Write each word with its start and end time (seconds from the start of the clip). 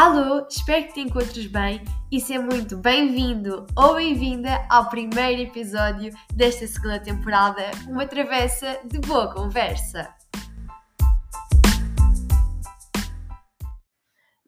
Alô, 0.00 0.46
espero 0.48 0.86
que 0.86 0.92
te 0.92 1.00
encontres 1.00 1.48
bem 1.48 1.82
e 2.08 2.20
seja 2.20 2.40
muito 2.40 2.76
bem-vindo 2.76 3.66
ou 3.76 3.96
bem-vinda 3.96 4.64
ao 4.70 4.88
primeiro 4.88 5.42
episódio 5.42 6.14
desta 6.32 6.68
segunda 6.68 7.00
temporada, 7.00 7.68
uma 7.88 8.06
travessa 8.06 8.78
de 8.84 9.00
boa 9.00 9.34
conversa. 9.34 10.08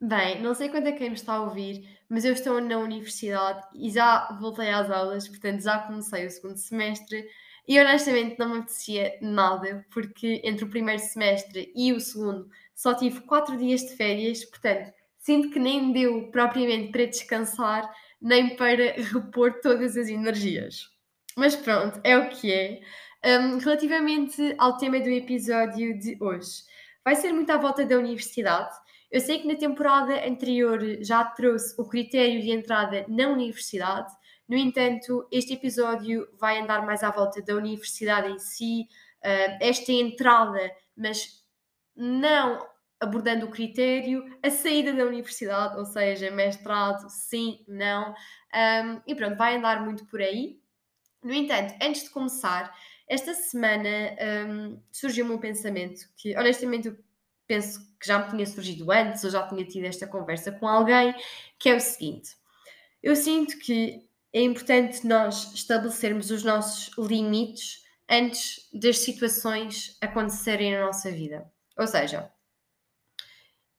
Bem, 0.01 0.41
não 0.41 0.55
sei 0.55 0.69
quando 0.69 0.87
é 0.87 0.93
quem 0.93 1.09
me 1.09 1.15
está 1.15 1.33
a 1.33 1.41
ouvir, 1.41 1.85
mas 2.07 2.23
eu 2.23 2.31
estou 2.31 2.61
na 2.61 2.77
universidade 2.77 3.61
e 3.75 3.89
já 3.89 4.31
voltei 4.39 4.69
às 4.69 4.89
aulas, 4.89 5.27
portanto 5.27 5.63
já 5.63 5.79
comecei 5.79 6.27
o 6.27 6.31
segundo 6.31 6.55
semestre 6.55 7.27
e 7.67 7.77
honestamente 7.77 8.39
não 8.39 8.47
me 8.47 8.59
apetecia 8.59 9.17
nada, 9.21 9.85
porque 9.91 10.39
entre 10.45 10.63
o 10.63 10.69
primeiro 10.69 11.01
semestre 11.01 11.73
e 11.75 11.91
o 11.91 11.99
segundo 11.99 12.49
só 12.73 12.93
tive 12.93 13.19
quatro 13.19 13.57
dias 13.57 13.81
de 13.81 13.97
férias, 13.97 14.45
portanto 14.45 15.00
sinto 15.21 15.51
que 15.51 15.59
nem 15.59 15.93
deu 15.93 16.29
propriamente 16.31 16.91
para 16.91 17.05
descansar, 17.05 17.89
nem 18.21 18.55
para 18.55 18.93
repor 19.13 19.53
todas 19.61 19.95
as 19.95 20.09
energias. 20.09 20.89
Mas 21.37 21.55
pronto, 21.55 22.01
é 22.03 22.17
o 22.17 22.29
que 22.29 22.51
é. 22.51 22.81
Um, 23.23 23.59
relativamente 23.59 24.55
ao 24.57 24.77
tema 24.77 24.99
do 24.99 25.09
episódio 25.09 25.97
de 25.97 26.17
hoje, 26.19 26.63
vai 27.05 27.15
ser 27.15 27.31
muito 27.31 27.51
à 27.51 27.57
volta 27.57 27.85
da 27.85 27.97
universidade. 27.97 28.75
Eu 29.11 29.21
sei 29.21 29.39
que 29.39 29.47
na 29.47 29.55
temporada 29.55 30.27
anterior 30.27 30.79
já 31.01 31.23
trouxe 31.23 31.75
o 31.79 31.87
critério 31.87 32.41
de 32.41 32.49
entrada 32.49 33.05
na 33.07 33.27
universidade, 33.27 34.11
no 34.49 34.57
entanto, 34.57 35.25
este 35.31 35.53
episódio 35.53 36.27
vai 36.37 36.59
andar 36.59 36.85
mais 36.85 37.03
à 37.03 37.11
volta 37.11 37.41
da 37.41 37.55
universidade 37.55 38.29
em 38.29 38.37
si, 38.37 38.87
uh, 39.23 39.57
esta 39.61 39.93
entrada, 39.93 40.69
mas 40.97 41.41
não 41.95 42.70
abordando 43.01 43.47
o 43.47 43.49
critério, 43.49 44.23
a 44.43 44.49
saída 44.51 44.93
da 44.93 45.03
universidade, 45.03 45.77
ou 45.77 45.85
seja, 45.85 46.29
mestrado, 46.29 47.09
sim, 47.09 47.65
não, 47.67 48.11
um, 48.13 49.01
e 49.07 49.15
pronto, 49.15 49.35
vai 49.35 49.57
andar 49.57 49.83
muito 49.83 50.05
por 50.05 50.21
aí. 50.21 50.61
No 51.23 51.33
entanto, 51.33 51.73
antes 51.81 52.03
de 52.03 52.09
começar, 52.11 52.73
esta 53.07 53.33
semana 53.33 53.89
um, 54.47 54.79
surgiu-me 54.91 55.33
um 55.33 55.39
pensamento 55.39 56.01
que, 56.15 56.37
honestamente, 56.37 56.87
eu 56.87 56.97
penso 57.47 57.81
que 57.99 58.07
já 58.07 58.19
me 58.19 58.29
tinha 58.29 58.45
surgido 58.45 58.91
antes, 58.91 59.23
ou 59.23 59.29
já 59.29 59.47
tinha 59.47 59.65
tido 59.65 59.85
esta 59.85 60.07
conversa 60.07 60.51
com 60.51 60.67
alguém, 60.67 61.13
que 61.59 61.69
é 61.69 61.75
o 61.75 61.79
seguinte: 61.79 62.37
eu 63.01 63.15
sinto 63.15 63.57
que 63.59 64.07
é 64.31 64.41
importante 64.41 65.05
nós 65.05 65.53
estabelecermos 65.53 66.31
os 66.31 66.43
nossos 66.43 66.95
limites 66.97 67.83
antes 68.09 68.69
das 68.73 68.99
situações 68.99 69.97
acontecerem 70.01 70.73
na 70.73 70.85
nossa 70.85 71.11
vida. 71.11 71.51
Ou 71.77 71.87
seja, 71.87 72.31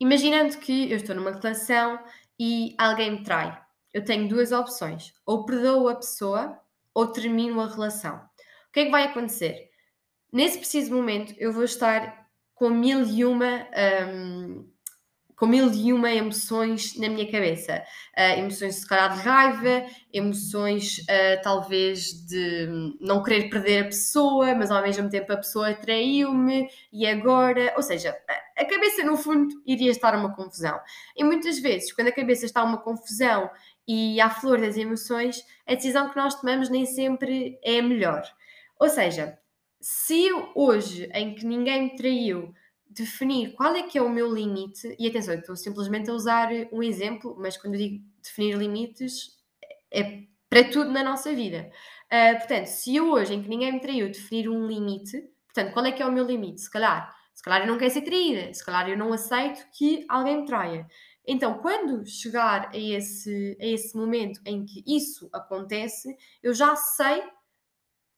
Imaginando 0.02 0.58
que 0.58 0.90
eu 0.90 0.96
estou 0.96 1.14
numa 1.14 1.30
relação 1.30 1.96
e 2.36 2.74
alguém 2.76 3.12
me 3.12 3.22
trai, 3.22 3.56
eu 3.94 4.04
tenho 4.04 4.28
duas 4.28 4.50
opções: 4.50 5.14
ou 5.24 5.46
perdoo 5.46 5.88
a 5.88 5.94
pessoa 5.94 6.60
ou 6.92 7.06
termino 7.12 7.60
a 7.60 7.68
relação. 7.68 8.16
O 8.16 8.72
que 8.72 8.80
é 8.80 8.84
que 8.86 8.90
vai 8.90 9.04
acontecer? 9.04 9.70
Nesse 10.32 10.58
preciso 10.58 10.92
momento, 10.92 11.32
eu 11.38 11.52
vou 11.52 11.62
estar 11.62 12.28
com 12.52 12.68
mil 12.68 13.06
e 13.06 13.24
uma 13.24 13.64
um, 14.08 14.68
com 15.36 15.46
mil 15.46 15.72
e 15.72 15.92
uma 15.92 16.10
emoções 16.10 16.96
na 16.96 17.08
minha 17.08 17.30
cabeça. 17.30 17.82
Uh, 18.16 18.38
emoções, 18.38 18.76
se 18.76 18.86
calhar, 18.86 19.16
de 19.16 19.22
raiva, 19.22 19.86
emoções, 20.12 20.98
uh, 20.98 21.42
talvez, 21.42 22.12
de 22.26 22.96
não 23.00 23.22
querer 23.22 23.48
perder 23.48 23.82
a 23.82 23.84
pessoa, 23.86 24.54
mas 24.54 24.70
ao 24.70 24.82
mesmo 24.82 25.08
tempo 25.08 25.32
a 25.32 25.36
pessoa 25.36 25.74
traiu-me 25.74 26.68
e 26.92 27.06
agora. 27.06 27.72
Ou 27.76 27.82
seja, 27.82 28.16
a 28.56 28.64
cabeça, 28.64 29.02
no 29.04 29.16
fundo, 29.16 29.54
iria 29.66 29.90
estar 29.90 30.14
uma 30.14 30.34
confusão. 30.34 30.78
E 31.16 31.24
muitas 31.24 31.58
vezes, 31.58 31.92
quando 31.92 32.08
a 32.08 32.12
cabeça 32.12 32.44
está 32.44 32.62
uma 32.62 32.78
confusão 32.78 33.50
e 33.86 34.20
à 34.20 34.30
flor 34.30 34.60
das 34.60 34.76
emoções, 34.76 35.44
a 35.66 35.74
decisão 35.74 36.08
que 36.10 36.16
nós 36.16 36.34
tomamos 36.34 36.68
nem 36.68 36.86
sempre 36.86 37.58
é 37.64 37.78
a 37.78 37.82
melhor. 37.82 38.22
Ou 38.78 38.88
seja, 38.88 39.38
se 39.80 40.26
eu 40.26 40.50
hoje, 40.54 41.10
em 41.12 41.34
que 41.34 41.44
ninguém 41.44 41.84
me 41.84 41.96
traiu, 41.96 42.54
definir 42.94 43.54
qual 43.54 43.74
é 43.74 43.82
que 43.82 43.98
é 43.98 44.02
o 44.02 44.08
meu 44.08 44.32
limite, 44.32 44.94
e 44.98 45.08
atenção, 45.08 45.34
estou 45.34 45.56
simplesmente 45.56 46.10
a 46.10 46.14
usar 46.14 46.48
um 46.72 46.82
exemplo, 46.82 47.36
mas 47.38 47.56
quando 47.56 47.74
eu 47.74 47.80
digo 47.80 48.04
definir 48.22 48.56
limites, 48.56 49.38
é 49.92 50.22
para 50.48 50.64
tudo 50.64 50.90
na 50.90 51.02
nossa 51.02 51.34
vida. 51.34 51.70
Uh, 52.12 52.38
portanto, 52.38 52.66
se 52.66 52.94
eu 52.94 53.10
hoje, 53.10 53.34
em 53.34 53.42
que 53.42 53.48
ninguém 53.48 53.72
me 53.72 53.80
traiu, 53.80 54.06
definir 54.08 54.48
um 54.48 54.66
limite, 54.66 55.22
portanto, 55.46 55.72
qual 55.72 55.86
é 55.86 55.92
que 55.92 56.02
é 56.02 56.06
o 56.06 56.12
meu 56.12 56.26
limite? 56.26 56.60
Se 56.60 56.70
calhar, 56.70 57.14
se 57.34 57.42
calhar 57.42 57.62
eu 57.62 57.66
não 57.66 57.78
quero 57.78 57.90
ser 57.90 58.02
traída, 58.02 58.52
se 58.52 58.64
calhar 58.64 58.88
eu 58.88 58.96
não 58.96 59.12
aceito 59.12 59.66
que 59.72 60.04
alguém 60.08 60.40
me 60.40 60.46
traia. 60.46 60.86
Então, 61.26 61.58
quando 61.58 62.04
chegar 62.06 62.68
a 62.72 62.76
esse, 62.76 63.56
a 63.60 63.66
esse 63.66 63.96
momento 63.96 64.40
em 64.44 64.64
que 64.64 64.82
isso 64.86 65.28
acontece, 65.32 66.16
eu 66.42 66.52
já 66.52 66.76
sei 66.76 67.22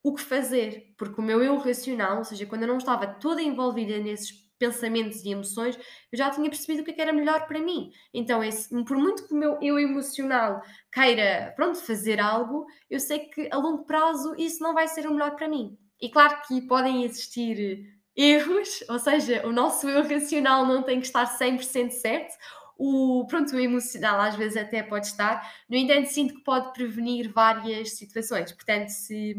o 0.03 0.15
que 0.15 0.21
fazer, 0.21 0.95
porque 0.99 1.21
o 1.21 1.25
meu 1.25 1.43
eu 1.43 1.56
racional, 1.56 2.19
ou 2.19 2.25
seja, 2.25 2.45
quando 2.45 2.62
eu 2.62 2.69
não 2.69 2.77
estava 2.79 3.06
toda 3.06 3.41
envolvida 3.41 3.99
nesses 3.99 4.33
pensamentos 4.65 5.23
e 5.25 5.31
emoções, 5.31 5.77
eu 6.11 6.19
já 6.19 6.31
tinha 6.31 6.49
percebido 6.49 6.83
o 6.83 6.85
que, 6.85 6.91
é 6.91 6.95
que 6.95 7.01
era 7.01 7.13
melhor 7.13 7.47
para 7.47 7.61
mim. 7.61 7.91
Então, 8.13 8.43
esse, 8.43 8.69
por 8.85 8.97
muito 8.97 9.27
que 9.27 9.35
o 9.35 9.37
meu 9.37 9.59
eu 9.61 9.79
emocional 9.79 10.63
queira, 10.93 11.53
pronto, 11.57 11.79
fazer 11.79 12.21
algo, 12.21 12.67
eu 12.89 12.99
sei 12.99 13.21
que 13.21 13.49
a 13.53 13.57
longo 13.57 13.85
prazo 13.85 14.35
isso 14.39 14.63
não 14.63 14.75
vai 14.75 14.89
ser 14.89 15.07
o 15.07 15.13
melhor 15.13 15.37
para 15.37 15.49
mim. 15.49 15.77
E 16.01 16.09
claro 16.11 16.41
que 16.47 16.61
podem 16.63 17.05
existir 17.05 17.87
erros, 18.17 18.85
ou 18.89 18.99
seja, 18.99 19.47
o 19.47 19.53
nosso 19.53 19.89
eu 19.89 20.03
racional 20.03 20.67
não 20.67 20.83
tem 20.83 21.01
que 21.01 21.07
estar 21.07 21.27
100% 21.27 21.91
certo, 21.91 22.35
o, 22.79 23.27
pronto, 23.27 23.55
o 23.55 23.61
emocional 23.61 24.21
às 24.21 24.37
vezes 24.37 24.57
até 24.57 24.83
pode 24.83 25.07
estar, 25.07 25.55
no 25.69 25.77
entanto, 25.77 26.07
sinto 26.07 26.35
que 26.35 26.43
pode 26.43 26.73
prevenir 26.73 27.33
várias 27.33 27.93
situações. 27.93 28.53
Portanto, 28.53 28.89
se 28.89 29.37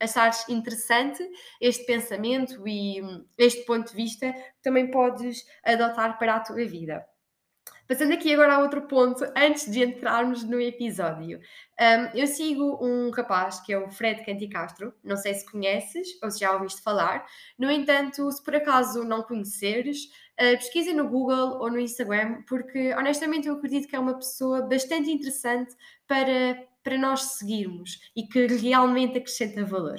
achares 0.00 0.48
interessante 0.48 1.22
este 1.60 1.84
pensamento 1.84 2.66
e 2.66 3.00
este 3.36 3.64
ponto 3.64 3.90
de 3.90 3.96
vista, 3.96 4.34
também 4.62 4.90
podes 4.90 5.44
adotar 5.64 6.18
para 6.18 6.36
a 6.36 6.40
tua 6.40 6.64
vida. 6.64 7.04
Passando 7.88 8.12
aqui 8.12 8.30
agora 8.34 8.56
a 8.56 8.58
outro 8.58 8.82
ponto, 8.82 9.24
antes 9.34 9.70
de 9.70 9.82
entrarmos 9.82 10.44
no 10.44 10.60
episódio. 10.60 11.40
Um, 11.80 12.18
eu 12.18 12.26
sigo 12.26 12.78
um 12.84 13.10
rapaz 13.10 13.60
que 13.60 13.72
é 13.72 13.78
o 13.78 13.88
Fred 13.88 14.26
Canticastro, 14.26 14.92
não 15.02 15.16
sei 15.16 15.32
se 15.32 15.50
conheces 15.50 16.06
ou 16.22 16.30
se 16.30 16.40
já 16.40 16.52
ouviste 16.52 16.82
falar. 16.82 17.24
No 17.58 17.70
entanto, 17.70 18.30
se 18.30 18.44
por 18.44 18.54
acaso 18.54 19.04
não 19.04 19.22
conheceres, 19.22 20.10
uh, 20.40 20.56
pesquisa 20.56 20.92
no 20.92 21.08
Google 21.08 21.58
ou 21.60 21.70
no 21.70 21.78
Instagram, 21.78 22.42
porque 22.48 22.94
honestamente 22.94 23.48
eu 23.48 23.54
acredito 23.54 23.88
que 23.88 23.96
é 23.96 23.98
uma 23.98 24.14
pessoa 24.14 24.62
bastante 24.62 25.10
interessante 25.10 25.74
para, 26.06 26.64
para 26.82 26.96
nós 26.96 27.22
seguirmos 27.22 27.98
e 28.16 28.22
que 28.22 28.46
realmente 28.46 29.18
acrescenta 29.18 29.64
valor. 29.64 29.98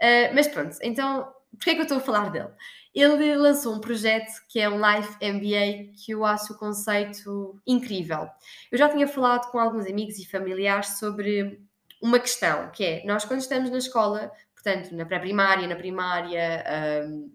Uh, 0.00 0.34
mas 0.34 0.48
pronto, 0.48 0.76
então, 0.82 1.32
porquê 1.52 1.70
é 1.70 1.74
que 1.74 1.80
eu 1.80 1.84
estou 1.84 1.98
a 1.98 2.00
falar 2.00 2.30
dele? 2.30 2.50
Ele 2.94 3.36
lançou 3.36 3.74
um 3.74 3.80
projeto 3.80 4.30
que 4.48 4.60
é 4.60 4.68
um 4.68 4.76
Life 4.76 5.16
MBA 5.22 5.94
que 6.04 6.12
eu 6.12 6.24
acho 6.26 6.52
o 6.52 6.58
conceito 6.58 7.58
incrível. 7.66 8.28
Eu 8.70 8.76
já 8.76 8.88
tinha 8.88 9.08
falado 9.08 9.50
com 9.50 9.58
alguns 9.58 9.86
amigos 9.86 10.18
e 10.18 10.26
familiares 10.26 10.98
sobre 10.98 11.62
uma 12.02 12.18
questão, 12.18 12.70
que 12.70 12.84
é, 12.84 13.04
nós 13.06 13.24
quando 13.24 13.40
estamos 13.40 13.70
na 13.70 13.78
escola, 13.78 14.30
portanto, 14.52 14.94
na 14.94 15.06
pré-primária, 15.06 15.66
na 15.66 15.76
primária, 15.76 16.64
um, 17.06 17.30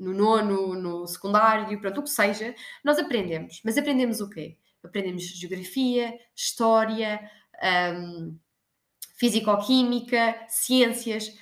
no 0.00 0.14
nono, 0.14 0.74
no 0.74 1.06
secundário, 1.06 1.78
pronto, 1.78 2.00
o 2.00 2.02
que 2.02 2.10
seja, 2.10 2.54
nós 2.82 2.98
aprendemos. 2.98 3.60
Mas 3.62 3.76
aprendemos 3.76 4.20
o 4.20 4.30
quê? 4.30 4.56
Aprendemos 4.82 5.22
geografia, 5.22 6.18
história, 6.34 7.30
um, 7.94 8.36
físico-química, 9.16 10.34
ciências, 10.48 11.38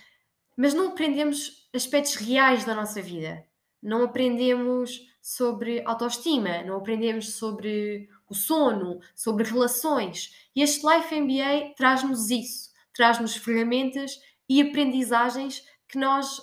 mas 0.57 0.75
não 0.75 0.89
aprendemos 0.89 1.69
aspectos 1.73 2.17
reais 2.17 2.65
da 2.65 2.75
nossa 2.75 3.01
vida. 3.01 3.47
Não 3.81 4.03
aprendemos 4.03 5.07
sobre 5.23 5.81
autoestima, 5.85 6.63
não 6.65 6.77
aprendemos 6.79 7.35
sobre 7.35 8.09
o 8.29 8.35
sono, 8.35 8.99
sobre 9.15 9.45
relações. 9.45 10.51
E 10.57 10.63
este 10.63 10.85
Life 10.85 11.15
MBA 11.15 11.75
traz-nos 11.77 12.29
isso, 12.29 12.73
traz-nos 12.93 13.37
ferramentas 13.37 14.21
e 14.49 14.61
aprendizagens 14.61 15.65
que 15.87 15.97
nós 15.97 16.41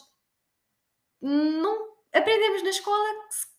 não 1.21 1.94
aprendemos 2.15 2.63
na 2.63 2.69
escola 2.69 3.05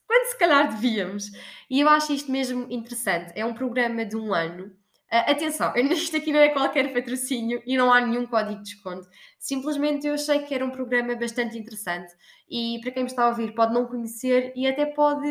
quando 0.06 0.26
se 0.28 0.38
calhar 0.38 0.68
devíamos. 0.68 1.30
E 1.68 1.80
eu 1.80 1.88
acho 1.88 2.12
isto 2.12 2.30
mesmo 2.30 2.66
interessante. 2.70 3.32
É 3.34 3.44
um 3.44 3.54
programa 3.54 4.04
de 4.04 4.16
um 4.16 4.32
ano 4.32 4.72
Uh, 5.06 5.30
atenção, 5.30 5.72
isto 5.78 6.16
aqui 6.16 6.32
não 6.32 6.40
é 6.40 6.48
qualquer 6.48 6.92
patrocínio 6.92 7.62
e 7.64 7.76
não 7.76 7.92
há 7.92 8.00
nenhum 8.00 8.26
código 8.26 8.56
de 8.56 8.72
desconto. 8.72 9.08
Simplesmente 9.38 10.04
eu 10.04 10.14
achei 10.14 10.40
que 10.40 10.52
era 10.52 10.64
um 10.64 10.70
programa 10.70 11.14
bastante 11.14 11.56
interessante 11.56 12.12
e 12.50 12.80
para 12.82 12.90
quem 12.90 13.04
me 13.04 13.08
está 13.08 13.24
a 13.24 13.28
ouvir 13.28 13.54
pode 13.54 13.72
não 13.72 13.86
conhecer 13.86 14.52
e 14.56 14.66
até 14.66 14.84
pode 14.84 15.28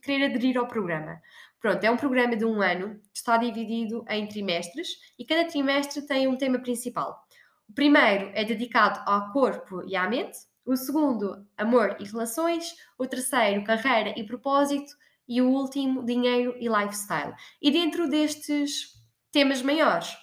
querer 0.00 0.26
aderir 0.26 0.56
ao 0.56 0.68
programa. 0.68 1.20
Pronto, 1.60 1.82
é 1.82 1.90
um 1.90 1.96
programa 1.96 2.36
de 2.36 2.44
um 2.44 2.62
ano, 2.62 3.00
está 3.12 3.36
dividido 3.36 4.04
em 4.08 4.28
trimestres 4.28 4.90
e 5.18 5.24
cada 5.24 5.44
trimestre 5.44 6.06
tem 6.06 6.28
um 6.28 6.36
tema 6.36 6.60
principal. 6.60 7.20
O 7.68 7.72
primeiro 7.72 8.30
é 8.32 8.44
dedicado 8.44 9.02
ao 9.06 9.32
corpo 9.32 9.82
e 9.84 9.96
à 9.96 10.08
mente, 10.08 10.38
o 10.66 10.76
segundo, 10.76 11.46
amor 11.56 11.96
e 12.00 12.04
relações, 12.04 12.74
o 12.98 13.06
terceiro, 13.06 13.62
carreira 13.64 14.12
e 14.18 14.24
propósito 14.24 14.92
e 15.28 15.40
o 15.40 15.48
último, 15.48 16.04
dinheiro 16.04 16.54
e 16.58 16.68
lifestyle. 16.68 17.34
E 17.62 17.70
dentro 17.70 18.08
destes 18.08 18.94
temas 19.30 19.62
maiores, 19.62 20.16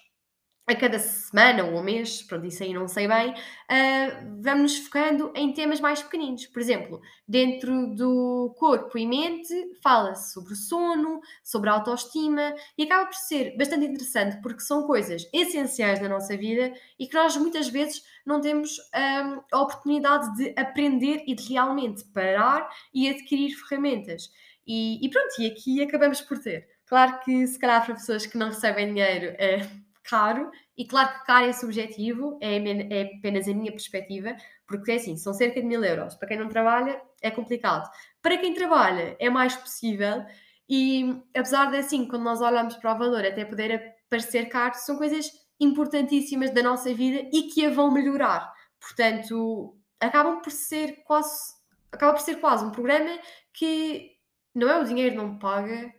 a 0.65 0.75
cada 0.75 0.97
semana 0.97 1.65
ou 1.65 1.83
mês, 1.83 2.21
pronto, 2.21 2.45
isso 2.45 2.63
aí 2.63 2.73
não 2.73 2.87
sei 2.87 3.05
bem, 3.05 3.31
uh, 3.31 4.41
vamos 4.41 4.73
nos 4.73 4.77
focando 4.77 5.31
em 5.35 5.51
temas 5.51 5.81
mais 5.81 6.01
pequeninos. 6.01 6.45
Por 6.47 6.61
exemplo, 6.61 7.01
dentro 7.27 7.93
do 7.93 8.55
corpo 8.57 8.97
e 8.97 9.05
mente, 9.05 9.53
fala-se 9.83 10.33
sobre 10.33 10.55
sono, 10.55 11.19
sobre 11.43 11.69
autoestima 11.69 12.55
e 12.77 12.83
acaba 12.83 13.07
por 13.07 13.15
ser 13.15 13.57
bastante 13.57 13.85
interessante 13.85 14.41
porque 14.41 14.61
são 14.61 14.87
coisas 14.87 15.27
essenciais 15.33 15.99
na 16.01 16.07
nossa 16.07 16.37
vida 16.37 16.73
e 16.97 17.07
que 17.07 17.15
nós 17.15 17.35
muitas 17.35 17.67
vezes 17.67 18.01
não 18.25 18.39
temos 18.39 18.77
um, 18.79 19.41
a 19.51 19.61
oportunidade 19.61 20.33
de 20.37 20.53
aprender 20.57 21.23
e 21.27 21.35
de 21.35 21.49
realmente 21.51 22.05
parar 22.13 22.69
e 22.93 23.09
adquirir 23.09 23.53
ferramentas. 23.53 24.31
E, 24.65 25.05
e 25.05 25.09
pronto, 25.09 25.33
e 25.39 25.47
aqui 25.47 25.83
acabamos 25.83 26.21
por 26.21 26.39
ter. 26.39 26.69
Claro 26.85 27.19
que 27.19 27.45
se 27.47 27.59
calhar 27.59 27.83
para 27.83 27.95
pessoas 27.95 28.25
que 28.25 28.37
não 28.37 28.47
recebem 28.47 28.87
dinheiro 28.93 29.35
é 29.37 29.67
caro, 30.03 30.51
e 30.77 30.85
claro 30.85 31.19
que 31.19 31.25
caro 31.25 31.45
é 31.45 31.53
subjetivo, 31.53 32.37
é, 32.41 32.57
é 32.57 33.17
apenas 33.17 33.47
a 33.47 33.53
minha 33.53 33.71
perspectiva, 33.71 34.35
porque 34.67 34.91
é 34.91 34.95
assim, 34.95 35.15
são 35.17 35.33
cerca 35.33 35.61
de 35.61 35.67
mil 35.67 35.83
euros. 35.83 36.15
Para 36.15 36.27
quem 36.27 36.37
não 36.37 36.49
trabalha, 36.49 37.01
é 37.21 37.31
complicado. 37.31 37.89
Para 38.21 38.37
quem 38.37 38.53
trabalha, 38.53 39.15
é 39.19 39.29
mais 39.29 39.55
possível, 39.55 40.25
e 40.69 41.21
apesar 41.35 41.71
de 41.71 41.77
assim, 41.77 42.07
quando 42.07 42.23
nós 42.23 42.41
olhamos 42.41 42.75
para 42.77 42.95
o 42.95 42.97
valor, 42.97 43.25
até 43.25 43.45
poder 43.45 43.95
parecer 44.09 44.45
caro, 44.49 44.75
são 44.75 44.97
coisas 44.97 45.31
importantíssimas 45.59 46.51
da 46.51 46.63
nossa 46.63 46.93
vida 46.93 47.29
e 47.31 47.43
que 47.43 47.65
a 47.65 47.69
vão 47.69 47.91
melhorar. 47.91 48.53
Portanto, 48.79 49.77
acabam 49.99 50.41
por 50.41 50.51
ser 50.51 51.03
quase, 51.03 51.53
acaba 51.91 52.13
por 52.13 52.21
ser 52.21 52.35
quase 52.39 52.65
um 52.65 52.71
programa 52.71 53.17
que 53.53 54.11
não 54.53 54.69
é 54.69 54.79
o 54.79 54.83
dinheiro 54.83 55.15
não 55.15 55.37
paga, 55.37 55.93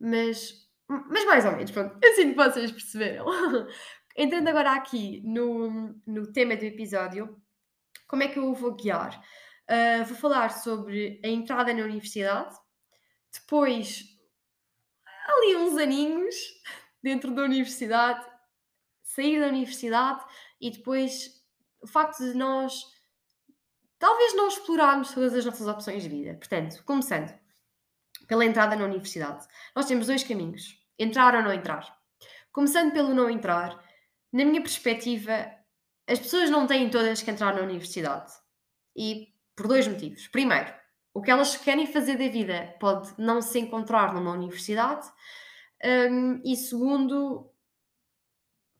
mas 0.00 0.61
mas 1.08 1.24
mais 1.24 1.44
ou 1.44 1.52
menos, 1.52 1.70
pronto. 1.70 1.98
Sinto 2.14 2.30
que 2.30 2.36
vocês 2.36 2.72
perceberam. 2.72 3.26
Entrando 4.16 4.48
agora 4.48 4.72
aqui 4.72 5.22
no, 5.24 5.94
no 6.06 6.32
tema 6.32 6.56
do 6.56 6.64
episódio, 6.64 7.40
como 8.06 8.22
é 8.22 8.28
que 8.28 8.38
eu 8.38 8.52
vou 8.52 8.74
guiar? 8.74 9.18
Uh, 9.70 10.04
vou 10.04 10.16
falar 10.16 10.50
sobre 10.50 11.20
a 11.24 11.28
entrada 11.28 11.72
na 11.72 11.84
universidade, 11.84 12.54
depois 13.32 14.04
ali 15.26 15.56
uns 15.56 15.78
aninhos 15.78 16.34
dentro 17.02 17.34
da 17.34 17.42
universidade, 17.42 18.26
sair 19.02 19.40
da 19.40 19.46
universidade 19.46 20.22
e 20.60 20.70
depois 20.70 21.42
o 21.80 21.86
facto 21.86 22.18
de 22.18 22.34
nós 22.34 22.84
talvez 23.98 24.34
não 24.34 24.48
explorarmos 24.48 25.12
todas 25.12 25.32
as 25.32 25.44
nossas 25.44 25.66
opções 25.66 26.02
de 26.02 26.08
vida. 26.08 26.34
Portanto, 26.34 26.82
começando 26.84 27.32
pela 28.26 28.44
entrada 28.44 28.76
na 28.76 28.84
universidade, 28.84 29.46
nós 29.74 29.86
temos 29.86 30.06
dois 30.06 30.22
caminhos 30.22 30.81
Entrar 30.98 31.34
ou 31.34 31.42
não 31.42 31.52
entrar? 31.52 31.98
Começando 32.52 32.92
pelo 32.92 33.14
não 33.14 33.30
entrar, 33.30 33.82
na 34.32 34.44
minha 34.44 34.60
perspectiva, 34.60 35.50
as 36.08 36.18
pessoas 36.18 36.50
não 36.50 36.66
têm 36.66 36.90
todas 36.90 37.22
que 37.22 37.30
entrar 37.30 37.54
na 37.54 37.62
universidade. 37.62 38.32
E 38.96 39.28
por 39.56 39.68
dois 39.68 39.86
motivos. 39.86 40.26
Primeiro, 40.28 40.72
o 41.14 41.20
que 41.20 41.30
elas 41.30 41.56
querem 41.56 41.86
fazer 41.86 42.16
da 42.16 42.28
vida 42.28 42.74
pode 42.80 43.12
não 43.18 43.42
se 43.42 43.58
encontrar 43.58 44.14
numa 44.14 44.32
universidade. 44.32 45.06
Um, 45.84 46.40
e 46.44 46.56
segundo, 46.56 47.50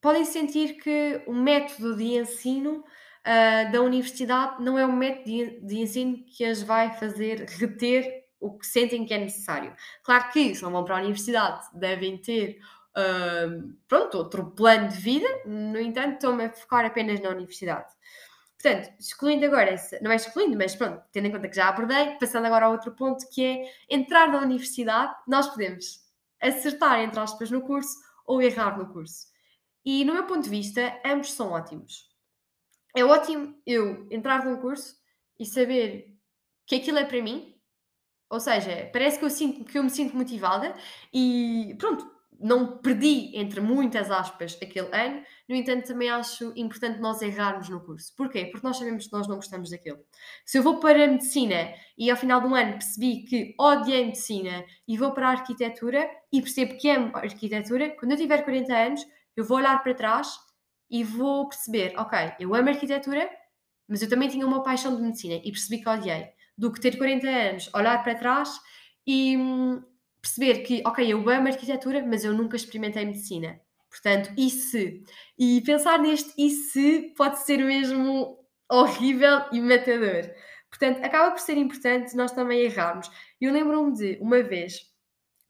podem 0.00 0.24
sentir 0.24 0.80
que 0.80 1.22
o 1.26 1.34
método 1.34 1.96
de 1.96 2.18
ensino 2.18 2.78
uh, 2.80 3.72
da 3.72 3.82
universidade 3.82 4.62
não 4.62 4.78
é 4.78 4.86
o 4.86 4.92
método 4.92 5.24
de, 5.24 5.60
de 5.60 5.78
ensino 5.78 6.24
que 6.24 6.44
as 6.44 6.62
vai 6.62 6.92
fazer 6.94 7.44
reter 7.48 8.21
o 8.42 8.58
que 8.58 8.66
sentem 8.66 9.06
que 9.06 9.14
é 9.14 9.18
necessário. 9.18 9.74
Claro 10.02 10.30
que, 10.30 10.54
se 10.54 10.62
não 10.62 10.72
vão 10.72 10.84
para 10.84 10.96
a 10.96 11.00
universidade, 11.00 11.64
devem 11.72 12.18
ter 12.18 12.60
uh, 12.96 13.72
pronto, 13.86 14.18
outro 14.18 14.50
plano 14.50 14.88
de 14.88 14.96
vida, 14.96 15.28
no 15.46 15.80
entanto, 15.80 16.14
estou-me 16.14 16.44
a 16.44 16.52
focar 16.52 16.84
apenas 16.84 17.20
na 17.20 17.30
universidade. 17.30 17.92
Portanto, 18.60 18.92
excluindo 18.98 19.46
agora, 19.46 19.70
essa, 19.70 19.98
não 20.02 20.10
é 20.10 20.16
excluindo, 20.16 20.56
mas 20.56 20.74
pronto, 20.74 21.02
tendo 21.12 21.26
em 21.26 21.32
conta 21.32 21.48
que 21.48 21.56
já 21.56 21.68
abordei, 21.68 22.16
passando 22.18 22.46
agora 22.46 22.66
a 22.66 22.70
outro 22.70 22.92
ponto 22.92 23.28
que 23.30 23.44
é 23.44 23.72
entrar 23.88 24.28
na 24.28 24.40
universidade, 24.40 25.14
nós 25.26 25.48
podemos 25.48 26.00
acertar, 26.40 27.00
entre 27.00 27.20
aspas, 27.20 27.50
no 27.50 27.62
curso 27.62 27.96
ou 28.26 28.42
errar 28.42 28.76
no 28.76 28.92
curso. 28.92 29.26
E 29.84 30.04
no 30.04 30.14
meu 30.14 30.26
ponto 30.26 30.42
de 30.42 30.50
vista, 30.50 31.00
ambos 31.04 31.32
são 31.32 31.50
ótimos. 31.50 32.08
É 32.96 33.04
ótimo 33.04 33.60
eu 33.66 34.06
entrar 34.10 34.44
num 34.44 34.56
curso 34.56 34.96
e 35.38 35.46
saber 35.46 36.16
que 36.66 36.76
aquilo 36.76 36.98
é 36.98 37.04
para 37.04 37.22
mim, 37.22 37.51
ou 38.32 38.40
seja, 38.40 38.88
parece 38.90 39.18
que 39.18 39.26
eu, 39.26 39.30
sinto, 39.30 39.62
que 39.62 39.78
eu 39.78 39.84
me 39.84 39.90
sinto 39.90 40.16
motivada 40.16 40.74
e 41.12 41.76
pronto, 41.78 42.10
não 42.40 42.78
perdi, 42.78 43.30
entre 43.36 43.60
muitas 43.60 44.10
aspas, 44.10 44.58
aquele 44.60 44.88
ano. 44.90 45.22
No 45.46 45.54
entanto, 45.54 45.86
também 45.86 46.08
acho 46.08 46.50
importante 46.56 46.98
nós 46.98 47.20
errarmos 47.20 47.68
no 47.68 47.84
curso. 47.84 48.10
Porquê? 48.16 48.46
Porque 48.46 48.66
nós 48.66 48.78
sabemos 48.78 49.06
que 49.06 49.12
nós 49.12 49.28
não 49.28 49.36
gostamos 49.36 49.68
daquilo. 49.68 49.98
Se 50.46 50.56
eu 50.56 50.62
vou 50.62 50.80
para 50.80 51.04
a 51.04 51.08
medicina 51.08 51.74
e 51.96 52.10
ao 52.10 52.16
final 52.16 52.40
do 52.40 52.54
ano 52.54 52.72
percebi 52.72 53.22
que 53.24 53.54
odiei 53.60 54.06
medicina 54.06 54.64
e 54.88 54.96
vou 54.96 55.12
para 55.12 55.28
a 55.28 55.32
arquitetura 55.32 56.08
e 56.32 56.40
percebo 56.40 56.78
que 56.78 56.88
amo 56.88 57.14
arquitetura, 57.14 57.90
quando 57.90 58.12
eu 58.12 58.16
tiver 58.16 58.42
40 58.42 58.74
anos, 58.74 59.06
eu 59.36 59.44
vou 59.44 59.58
olhar 59.58 59.80
para 59.82 59.92
trás 59.92 60.38
e 60.90 61.04
vou 61.04 61.50
perceber, 61.50 61.92
ok, 61.98 62.32
eu 62.40 62.54
amo 62.54 62.70
arquitetura, 62.70 63.28
mas 63.86 64.00
eu 64.00 64.08
também 64.08 64.30
tinha 64.30 64.46
uma 64.46 64.62
paixão 64.62 64.96
de 64.96 65.02
medicina 65.02 65.34
e 65.34 65.52
percebi 65.52 65.82
que 65.82 65.88
odiei 65.88 66.32
do 66.56 66.72
que 66.72 66.80
ter 66.80 66.96
40 66.96 67.28
anos, 67.28 67.70
olhar 67.74 68.02
para 68.02 68.14
trás 68.14 68.60
e 69.06 69.36
hum, 69.36 69.82
perceber 70.20 70.62
que, 70.62 70.82
ok, 70.86 71.12
eu 71.12 71.18
amo 71.28 71.48
arquitetura, 71.48 72.04
mas 72.06 72.24
eu 72.24 72.32
nunca 72.32 72.56
experimentei 72.56 73.04
medicina. 73.04 73.60
Portanto, 73.90 74.32
e 74.38 74.48
se? 74.48 75.04
E 75.38 75.60
pensar 75.62 75.98
neste 75.98 76.32
e 76.38 76.50
se 76.50 77.12
pode 77.16 77.40
ser 77.40 77.58
mesmo 77.58 78.38
horrível 78.70 79.44
e 79.52 79.60
matador. 79.60 80.30
Portanto, 80.70 81.04
acaba 81.04 81.30
por 81.30 81.40
ser 81.40 81.58
importante 81.58 82.16
nós 82.16 82.32
também 82.32 82.60
errarmos. 82.60 83.10
Eu 83.38 83.52
lembro-me 83.52 83.92
de, 83.92 84.18
uma 84.22 84.42
vez, 84.42 84.90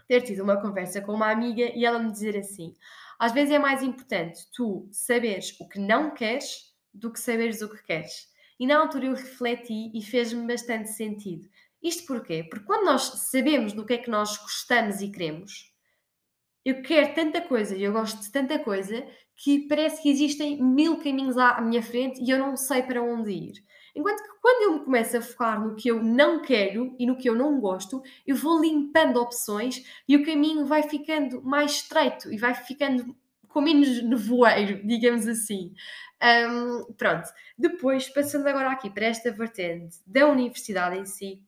ter 0.09 0.23
tido 0.23 0.43
uma 0.43 0.61
conversa 0.61 1.01
com 1.01 1.13
uma 1.13 1.31
amiga 1.31 1.71
e 1.75 1.85
ela 1.85 2.01
me 2.01 2.11
dizer 2.11 2.37
assim: 2.37 2.75
às 3.19 3.31
vezes 3.33 3.55
é 3.55 3.59
mais 3.59 3.83
importante 3.83 4.51
tu 4.53 4.89
saberes 4.91 5.57
o 5.61 5.69
que 5.69 5.79
não 5.79 6.11
queres 6.13 6.75
do 6.93 7.13
que 7.13 7.21
saberes 7.21 7.63
o 7.63 7.69
que 7.69 7.83
queres. 7.83 8.32
E 8.59 8.67
na 8.67 8.79
altura 8.79 9.07
eu 9.07 9.15
refleti 9.15 9.91
e 9.95 10.03
fez-me 10.03 10.47
bastante 10.47 10.91
sentido. 10.91 11.49
Isto 11.83 12.07
porquê? 12.07 12.45
Porque 12.49 12.65
quando 12.65 12.85
nós 12.85 13.03
sabemos 13.31 13.73
do 13.73 13.85
que 13.85 13.95
é 13.95 13.99
que 13.99 14.11
nós 14.11 14.37
gostamos 14.37 15.01
e 15.01 15.11
queremos, 15.11 15.73
eu 16.65 16.81
quero 16.83 17.15
tanta 17.15 17.41
coisa 17.41 17.77
e 17.77 17.83
eu 17.83 17.93
gosto 17.93 18.21
de 18.21 18.31
tanta 18.31 18.59
coisa 18.59 19.05
que 19.35 19.67
parece 19.67 20.01
que 20.01 20.09
existem 20.09 20.63
mil 20.63 20.99
caminhos 20.99 21.37
à 21.37 21.61
minha 21.61 21.83
frente 21.83 22.23
e 22.23 22.31
eu 22.31 22.39
não 22.39 22.57
sei 22.57 22.83
para 22.83 23.03
onde 23.03 23.33
ir. 23.33 23.65
Enquanto 23.95 24.23
que 24.23 24.41
quando 24.41 24.63
eu 24.63 24.79
me 24.79 24.85
começo 24.85 25.17
a 25.17 25.21
focar 25.21 25.61
no 25.61 25.75
que 25.75 25.89
eu 25.89 26.03
não 26.03 26.41
quero 26.41 26.95
e 26.99 27.05
no 27.05 27.17
que 27.17 27.29
eu 27.29 27.35
não 27.35 27.61
gosto, 27.61 28.03
eu 28.27 28.37
vou 28.37 28.61
limpando 28.61 29.21
opções 29.21 29.85
e 30.09 30.17
o 30.17 30.25
caminho 30.25 30.65
vai 30.65 30.85
ficando 30.85 31.43
mais 31.43 31.73
estreito 31.73 32.33
e 32.33 32.39
vai 32.39 32.55
ficando 32.55 33.15
com 33.53 33.61
menos 33.61 34.03
nevoeiro, 34.03 34.83
digamos 34.87 35.27
assim. 35.27 35.75
Um, 36.23 36.93
pronto, 36.95 37.29
depois, 37.59 38.09
passando 38.09 38.47
agora 38.47 38.71
aqui 38.71 38.89
para 38.89 39.07
esta 39.07 39.31
vertente 39.33 39.99
da 40.07 40.27
universidade 40.27 40.99
em 40.99 41.05
si, 41.05 41.43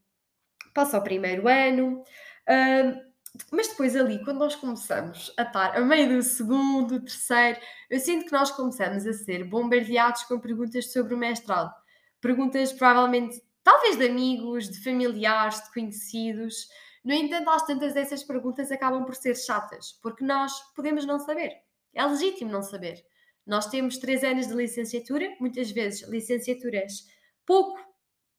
passa 0.74 0.96
ao 0.96 1.02
primeiro 1.02 1.48
ano, 1.48 2.02
um, 2.48 3.14
mas 3.50 3.68
depois 3.68 3.96
ali, 3.96 4.22
quando 4.24 4.38
nós 4.38 4.54
começamos 4.54 5.32
a 5.36 5.42
estar 5.42 5.76
a 5.76 5.80
meio 5.80 6.08
do 6.08 6.22
segundo, 6.22 7.00
terceiro, 7.00 7.58
eu 7.90 7.98
sinto 7.98 8.26
que 8.26 8.32
nós 8.32 8.50
começamos 8.52 9.06
a 9.06 9.12
ser 9.12 9.44
bombardeados 9.44 10.22
com 10.24 10.38
perguntas 10.38 10.92
sobre 10.92 11.14
o 11.14 11.18
mestrado. 11.18 11.72
Perguntas 12.20 12.72
provavelmente, 12.72 13.42
talvez 13.62 13.96
de 13.96 14.06
amigos, 14.06 14.70
de 14.70 14.82
familiares, 14.82 15.62
de 15.64 15.72
conhecidos. 15.72 16.68
No 17.04 17.12
entanto, 17.12 17.50
às 17.50 17.66
tantas 17.66 17.92
dessas 17.92 18.22
perguntas 18.22 18.70
acabam 18.70 19.04
por 19.04 19.16
ser 19.16 19.36
chatas, 19.36 19.98
porque 20.00 20.24
nós 20.24 20.52
podemos 20.74 21.04
não 21.04 21.18
saber. 21.18 21.63
É 21.94 22.04
legítimo 22.04 22.50
não 22.50 22.62
saber. 22.62 23.04
Nós 23.46 23.66
temos 23.66 23.98
três 23.98 24.24
anos 24.24 24.46
de 24.46 24.54
licenciatura, 24.54 25.34
muitas 25.38 25.70
vezes 25.70 26.08
licenciaturas 26.08 27.06
pouco 27.44 27.78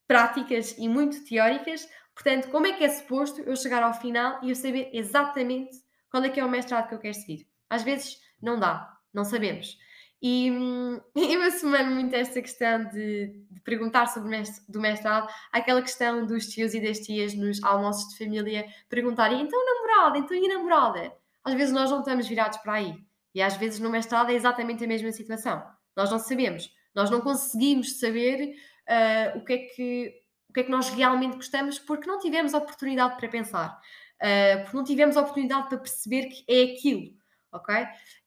práticas 0.06 0.76
e 0.78 0.88
muito 0.88 1.24
teóricas. 1.24 1.88
Portanto, 2.14 2.48
como 2.50 2.66
é 2.66 2.72
que 2.72 2.84
é 2.84 2.88
suposto 2.88 3.40
eu 3.42 3.56
chegar 3.56 3.82
ao 3.82 3.94
final 3.94 4.40
e 4.42 4.50
eu 4.50 4.54
saber 4.54 4.90
exatamente 4.92 5.84
qual 6.10 6.24
é 6.24 6.28
que 6.28 6.40
é 6.40 6.44
o 6.44 6.48
mestrado 6.48 6.88
que 6.88 6.94
eu 6.94 6.98
quero 6.98 7.14
seguir? 7.14 7.46
Às 7.68 7.82
vezes 7.82 8.20
não 8.40 8.58
dá, 8.58 8.96
não 9.12 9.24
sabemos. 9.24 9.78
E 10.22 10.50
hum, 10.50 11.00
eu 11.14 11.42
assumo 11.42 11.76
muito 11.84 12.14
esta 12.14 12.40
questão 12.40 12.84
de, 12.88 13.44
de 13.50 13.60
perguntar 13.60 14.06
sobre 14.06 14.34
o 14.34 14.42
do 14.68 14.80
mestrado, 14.80 15.28
aquela 15.52 15.82
questão 15.82 16.24
dos 16.26 16.46
tios 16.46 16.74
e 16.74 16.80
das 16.80 17.00
tias 17.00 17.34
nos 17.34 17.62
almoços 17.62 18.08
de 18.10 18.24
família 18.24 18.66
perguntarem 18.88 19.40
então 19.40 19.64
namorada, 19.64 20.18
então 20.18 20.36
e 20.36 20.48
namorada? 20.48 21.12
Às 21.44 21.54
vezes 21.54 21.72
nós 21.72 21.90
não 21.90 22.00
estamos 22.00 22.26
virados 22.26 22.58
para 22.58 22.74
aí. 22.74 22.94
E 23.36 23.42
às 23.42 23.54
vezes 23.58 23.78
no 23.78 23.90
mestrado 23.90 24.30
é 24.30 24.34
exatamente 24.34 24.82
a 24.82 24.88
mesma 24.88 25.12
situação. 25.12 25.62
Nós 25.94 26.10
não 26.10 26.18
sabemos, 26.18 26.70
nós 26.94 27.10
não 27.10 27.20
conseguimos 27.20 28.00
saber 28.00 28.56
uh, 28.88 29.38
o, 29.38 29.44
que 29.44 29.52
é 29.52 29.58
que, 29.58 30.14
o 30.48 30.52
que 30.54 30.60
é 30.60 30.62
que 30.64 30.70
nós 30.70 30.88
realmente 30.88 31.36
gostamos 31.36 31.78
porque 31.78 32.08
não 32.08 32.18
tivemos 32.18 32.54
oportunidade 32.54 33.18
para 33.18 33.28
pensar. 33.28 33.78
uh, 34.22 34.62
porque 34.62 34.76
não 34.78 34.84
tivemos 34.84 35.16
oportunidade 35.16 35.68
para 35.68 35.76
perceber 35.76 36.28
que 36.30 36.44
é 36.48 36.72
aquilo, 36.72 37.12
ok? 37.52 37.74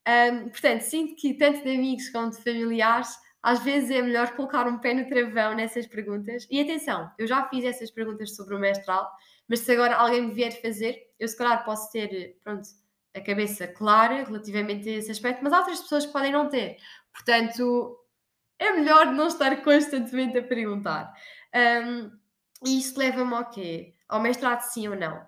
Um, 0.07 0.49
portanto, 0.49 0.81
sinto 0.81 1.15
que 1.15 1.33
tanto 1.33 1.63
de 1.63 1.75
amigos 1.75 2.09
como 2.09 2.29
de 2.29 2.37
familiares, 2.43 3.09
às 3.41 3.63
vezes 3.63 3.89
é 3.89 4.01
melhor 4.03 4.35
colocar 4.35 4.67
um 4.67 4.77
pé 4.77 4.93
no 4.93 5.07
travão 5.07 5.55
nessas 5.55 5.87
perguntas. 5.87 6.47
E 6.51 6.61
atenção, 6.61 7.09
eu 7.17 7.25
já 7.25 7.47
fiz 7.49 7.63
essas 7.65 7.89
perguntas 7.89 8.35
sobre 8.35 8.55
o 8.55 8.59
mestral, 8.59 9.09
mas 9.47 9.61
se 9.61 9.71
agora 9.71 9.95
alguém 9.95 10.27
me 10.27 10.33
vier 10.33 10.51
fazer, 10.61 10.99
eu 11.19 11.27
se 11.27 11.35
calhar 11.35 11.63
posso 11.65 11.91
ter, 11.91 12.37
pronto, 12.43 12.67
a 13.19 13.23
cabeça 13.23 13.67
clara 13.67 14.23
relativamente 14.23 14.89
a 14.89 14.93
esse 14.93 15.11
aspecto, 15.11 15.43
mas 15.43 15.53
outras 15.53 15.81
pessoas 15.81 16.05
podem 16.05 16.31
não 16.31 16.49
ter. 16.49 16.77
Portanto, 17.13 17.97
é 18.57 18.73
melhor 18.73 19.07
não 19.07 19.27
estar 19.27 19.55
constantemente 19.63 20.37
a 20.37 20.43
perguntar. 20.43 21.13
Um, 21.55 22.11
e 22.65 22.79
isto 22.79 22.97
leva-me 22.97 23.33
ao 23.33 23.49
quê? 23.49 23.93
Ao 24.07 24.19
mestrado 24.19 24.61
sim 24.61 24.87
ou 24.87 24.95
não? 24.95 25.27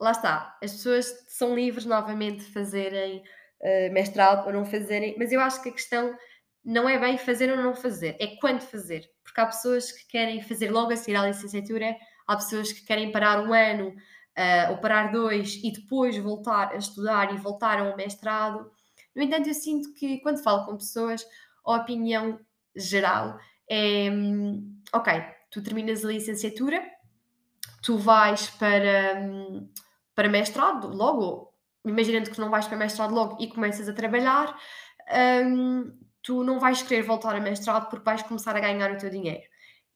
Lá 0.00 0.10
está, 0.12 0.58
as 0.62 0.72
pessoas 0.72 1.06
são 1.28 1.54
livres 1.54 1.84
novamente 1.84 2.44
de 2.44 2.52
fazerem 2.52 3.22
uh, 3.60 3.92
mestrado 3.92 4.46
ou 4.46 4.52
não 4.52 4.64
fazerem, 4.64 5.14
mas 5.18 5.30
eu 5.30 5.40
acho 5.40 5.62
que 5.62 5.68
a 5.68 5.72
questão 5.72 6.16
não 6.64 6.88
é 6.88 6.98
bem 6.98 7.18
fazer 7.18 7.50
ou 7.50 7.56
não 7.56 7.74
fazer, 7.74 8.16
é 8.20 8.36
quando 8.36 8.62
fazer. 8.62 9.08
Porque 9.22 9.40
há 9.40 9.46
pessoas 9.46 9.92
que 9.92 10.06
querem 10.08 10.42
fazer 10.42 10.70
logo 10.70 10.92
a 10.92 10.96
seguir 10.96 11.16
à 11.16 11.26
licenciatura, 11.26 11.96
há 12.26 12.36
pessoas 12.36 12.72
que 12.72 12.84
querem 12.84 13.12
parar 13.12 13.40
um 13.40 13.52
ano 13.52 13.94
uh, 14.38 14.72
ou 14.72 14.78
parar 14.78 15.12
dois 15.12 15.60
e 15.62 15.72
depois 15.72 16.16
voltar 16.18 16.72
a 16.72 16.76
estudar 16.76 17.34
e 17.34 17.38
voltar 17.38 17.78
ao 17.78 17.96
mestrado. 17.96 18.70
No 19.14 19.22
entanto, 19.22 19.48
eu 19.48 19.54
sinto 19.54 19.92
que 19.94 20.18
quando 20.18 20.42
falo 20.42 20.64
com 20.64 20.76
pessoas, 20.76 21.26
a 21.64 21.76
opinião 21.76 22.40
geral 22.74 23.38
é: 23.68 24.10
hum, 24.10 24.80
ok, 24.92 25.12
tu 25.50 25.62
terminas 25.62 26.04
a 26.04 26.08
licenciatura, 26.08 26.82
tu 27.82 27.98
vais 27.98 28.50
para, 28.50 29.20
hum, 29.20 29.68
para 30.14 30.28
mestrado 30.28 30.88
logo, 30.88 31.52
imaginando 31.84 32.30
que 32.30 32.40
não 32.40 32.50
vais 32.50 32.66
para 32.66 32.76
mestrado 32.76 33.14
logo 33.14 33.36
e 33.40 33.48
começas 33.48 33.88
a 33.88 33.92
trabalhar, 33.92 34.56
um, 35.44 35.92
tu 36.22 36.44
não 36.44 36.58
vais 36.58 36.82
querer 36.82 37.02
voltar 37.02 37.34
a 37.34 37.40
mestrado 37.40 37.88
porque 37.90 38.04
vais 38.04 38.22
começar 38.22 38.56
a 38.56 38.60
ganhar 38.60 38.90
o 38.92 38.96
teu 38.96 39.10
dinheiro. 39.10 39.42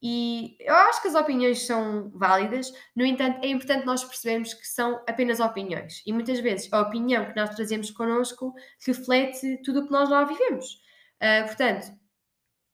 E 0.02 0.56
eu 0.60 0.74
acho 0.74 1.00
que 1.00 1.08
as 1.08 1.14
opiniões 1.14 1.66
são 1.66 2.10
válidas, 2.14 2.70
no 2.94 3.04
entanto, 3.04 3.42
é 3.42 3.48
importante 3.48 3.86
nós 3.86 4.04
percebermos 4.04 4.52
que 4.52 4.66
são 4.66 5.02
apenas 5.08 5.40
opiniões. 5.40 6.02
E 6.06 6.12
muitas 6.12 6.38
vezes 6.38 6.70
a 6.72 6.82
opinião 6.82 7.24
que 7.24 7.36
nós 7.36 7.54
trazemos 7.54 7.90
connosco 7.90 8.54
reflete 8.86 9.60
tudo 9.64 9.80
o 9.80 9.86
que 9.86 9.92
nós 9.92 10.08
já 10.08 10.22
vivemos. 10.24 10.74
Uh, 11.16 11.46
portanto, 11.46 11.92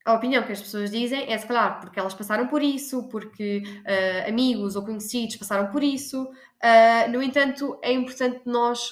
a 0.04 0.14
opinião 0.14 0.42
que 0.42 0.50
as 0.50 0.60
pessoas 0.60 0.90
dizem 0.90 1.32
é, 1.32 1.38
se 1.38 1.46
calhar, 1.46 1.80
porque 1.80 2.00
elas 2.00 2.12
passaram 2.12 2.48
por 2.48 2.60
isso, 2.60 3.08
porque 3.08 3.62
uh, 3.86 4.28
amigos 4.28 4.74
ou 4.74 4.84
conhecidos 4.84 5.36
passaram 5.36 5.70
por 5.70 5.84
isso. 5.84 6.24
Uh, 6.24 7.10
no 7.10 7.22
entanto, 7.22 7.78
é 7.82 7.92
importante 7.92 8.42
nós 8.44 8.90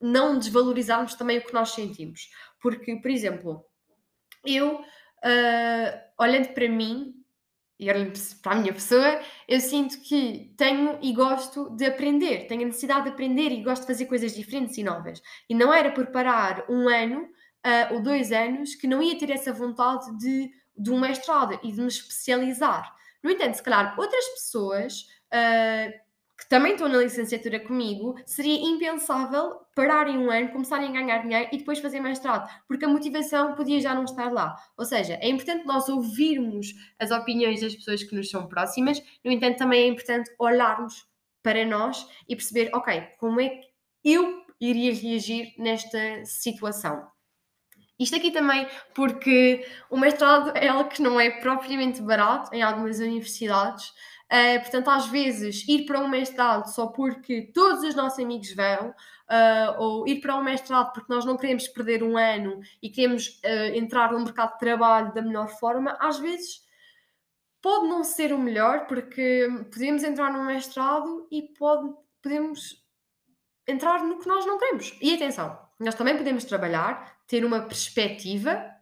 não 0.00 0.38
desvalorizarmos 0.38 1.14
também 1.14 1.38
o 1.38 1.44
que 1.44 1.52
nós 1.52 1.70
sentimos. 1.70 2.30
Porque, 2.62 2.96
por 2.96 3.10
exemplo, 3.10 3.64
eu, 4.44 4.80
olhando 6.18 6.48
para 6.54 6.68
mim, 6.68 7.17
e 7.78 7.90
olhando 7.90 8.18
para 8.42 8.52
a 8.52 8.56
minha 8.56 8.72
pessoa, 8.72 9.20
eu 9.46 9.60
sinto 9.60 10.00
que 10.00 10.52
tenho 10.56 10.98
e 11.00 11.12
gosto 11.12 11.70
de 11.70 11.86
aprender, 11.86 12.46
tenho 12.46 12.62
a 12.62 12.66
necessidade 12.66 13.04
de 13.04 13.10
aprender 13.10 13.52
e 13.52 13.62
gosto 13.62 13.82
de 13.82 13.86
fazer 13.86 14.06
coisas 14.06 14.34
diferentes 14.34 14.76
e 14.78 14.82
novas. 14.82 15.22
E 15.48 15.54
não 15.54 15.72
era 15.72 15.92
por 15.92 16.06
parar 16.08 16.64
um 16.68 16.88
ano 16.88 17.22
uh, 17.22 17.94
ou 17.94 18.02
dois 18.02 18.32
anos 18.32 18.74
que 18.74 18.86
não 18.86 19.02
ia 19.02 19.16
ter 19.16 19.30
essa 19.30 19.52
vontade 19.52 20.16
de, 20.18 20.50
de 20.76 20.90
um 20.90 20.98
mestrado 20.98 21.58
e 21.62 21.70
de 21.70 21.80
me 21.80 21.88
especializar. 21.88 22.92
No 23.22 23.30
entanto, 23.30 23.54
se 23.54 23.62
calhar 23.62 23.94
outras 23.98 24.26
pessoas 24.28 25.02
uh, 25.32 26.07
que 26.38 26.48
também 26.48 26.72
estão 26.72 26.88
na 26.88 26.98
licenciatura 26.98 27.58
comigo, 27.58 28.14
seria 28.24 28.56
impensável 28.56 29.56
pararem 29.74 30.16
um 30.16 30.30
ano, 30.30 30.52
começarem 30.52 30.88
a 30.88 30.92
ganhar 30.92 31.18
dinheiro 31.18 31.48
e 31.52 31.58
depois 31.58 31.80
fazer 31.80 31.98
mestrado, 31.98 32.48
porque 32.68 32.84
a 32.84 32.88
motivação 32.88 33.54
podia 33.56 33.80
já 33.80 33.92
não 33.92 34.04
estar 34.04 34.32
lá. 34.32 34.54
Ou 34.76 34.84
seja, 34.84 35.18
é 35.20 35.28
importante 35.28 35.66
nós 35.66 35.88
ouvirmos 35.88 36.68
as 36.98 37.10
opiniões 37.10 37.60
das 37.60 37.74
pessoas 37.74 38.04
que 38.04 38.14
nos 38.14 38.30
são 38.30 38.46
próximas, 38.46 39.02
no 39.24 39.32
entanto, 39.32 39.58
também 39.58 39.82
é 39.82 39.86
importante 39.88 40.30
olharmos 40.38 41.04
para 41.42 41.64
nós 41.64 42.08
e 42.28 42.36
perceber, 42.36 42.70
ok, 42.72 43.00
como 43.18 43.40
é 43.40 43.48
que 43.48 43.68
eu 44.04 44.44
iria 44.60 44.94
reagir 44.94 45.54
nesta 45.58 46.24
situação. 46.24 47.06
Isto 47.98 48.14
aqui 48.14 48.30
também 48.30 48.66
porque 48.94 49.66
o 49.90 49.96
mestrado 49.96 50.56
é 50.56 50.68
algo 50.68 50.88
que 50.88 51.02
não 51.02 51.18
é 51.18 51.30
propriamente 51.30 52.00
barato 52.00 52.54
em 52.54 52.62
algumas 52.62 53.00
universidades. 53.00 53.92
Uh, 54.30 54.60
portanto, 54.60 54.88
às 54.90 55.06
vezes, 55.06 55.66
ir 55.66 55.86
para 55.86 56.00
um 56.00 56.08
mestrado 56.08 56.66
só 56.66 56.88
porque 56.88 57.50
todos 57.54 57.82
os 57.82 57.94
nossos 57.94 58.18
amigos 58.22 58.54
vão, 58.54 58.90
uh, 58.90 59.80
ou 59.80 60.06
ir 60.06 60.20
para 60.20 60.36
um 60.36 60.42
mestrado 60.42 60.92
porque 60.92 61.12
nós 61.12 61.24
não 61.24 61.36
queremos 61.36 61.66
perder 61.68 62.02
um 62.02 62.16
ano 62.16 62.60
e 62.82 62.90
queremos 62.90 63.40
uh, 63.44 63.74
entrar 63.74 64.12
no 64.12 64.20
mercado 64.20 64.52
de 64.52 64.58
trabalho 64.58 65.14
da 65.14 65.22
melhor 65.22 65.48
forma, 65.48 65.96
às 65.98 66.18
vezes 66.18 66.66
pode 67.62 67.88
não 67.88 68.04
ser 68.04 68.32
o 68.32 68.38
melhor, 68.38 68.86
porque 68.86 69.48
podemos 69.72 70.02
entrar 70.04 70.32
num 70.32 70.44
mestrado 70.44 71.26
e 71.30 71.42
pode, 71.58 71.92
podemos 72.22 72.84
entrar 73.66 74.02
no 74.04 74.18
que 74.18 74.28
nós 74.28 74.46
não 74.46 74.58
queremos. 74.58 74.96
E 75.00 75.14
atenção, 75.14 75.58
nós 75.80 75.94
também 75.94 76.16
podemos 76.16 76.44
trabalhar, 76.44 77.18
ter 77.26 77.44
uma 77.44 77.62
perspectiva 77.62 78.77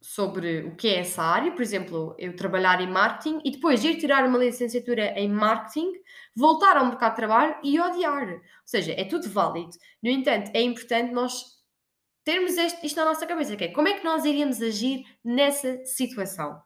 sobre 0.00 0.62
o 0.62 0.76
que 0.76 0.88
é 0.88 1.00
essa 1.00 1.22
área, 1.22 1.52
por 1.52 1.62
exemplo, 1.62 2.14
eu 2.18 2.34
trabalhar 2.36 2.80
em 2.80 2.86
marketing 2.86 3.40
e 3.44 3.50
depois 3.50 3.82
ir 3.84 3.96
tirar 3.96 4.24
uma 4.24 4.38
licenciatura 4.38 5.12
em 5.18 5.28
marketing, 5.28 5.92
voltar 6.36 6.76
ao 6.76 6.86
mercado 6.86 7.10
de 7.10 7.16
trabalho 7.16 7.56
e 7.62 7.80
odiar. 7.80 8.28
Ou 8.28 8.40
seja, 8.64 8.92
é 8.92 9.04
tudo 9.04 9.28
válido. 9.28 9.70
No 10.02 10.10
entanto, 10.10 10.50
é 10.54 10.62
importante 10.62 11.12
nós 11.12 11.58
termos 12.24 12.56
este, 12.56 12.86
isto 12.86 12.96
na 12.96 13.06
nossa 13.06 13.26
cabeça, 13.26 13.56
que 13.56 13.64
é 13.64 13.72
como 13.72 13.88
é 13.88 13.94
que 13.94 14.04
nós 14.04 14.24
iríamos 14.24 14.62
agir 14.62 15.04
nessa 15.24 15.84
situação. 15.84 16.62